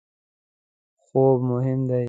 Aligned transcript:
خوب 1.03 1.37
مهم 1.49 1.81
دی 1.87 1.99